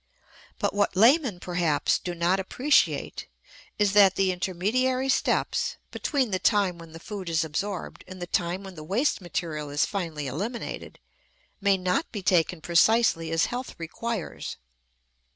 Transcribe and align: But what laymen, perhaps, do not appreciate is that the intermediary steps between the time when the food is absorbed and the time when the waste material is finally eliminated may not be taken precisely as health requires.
But 0.57 0.73
what 0.73 0.95
laymen, 0.95 1.39
perhaps, 1.39 1.99
do 1.99 2.15
not 2.15 2.39
appreciate 2.39 3.27
is 3.77 3.93
that 3.93 4.15
the 4.15 4.31
intermediary 4.31 5.09
steps 5.09 5.75
between 5.91 6.31
the 6.31 6.39
time 6.39 6.79
when 6.79 6.93
the 6.93 6.99
food 6.99 7.29
is 7.29 7.43
absorbed 7.45 8.03
and 8.07 8.19
the 8.19 8.25
time 8.25 8.63
when 8.63 8.73
the 8.73 8.83
waste 8.83 9.21
material 9.21 9.69
is 9.69 9.85
finally 9.85 10.25
eliminated 10.25 10.97
may 11.61 11.77
not 11.77 12.11
be 12.11 12.23
taken 12.23 12.61
precisely 12.61 13.29
as 13.29 13.45
health 13.45 13.75
requires. 13.77 14.57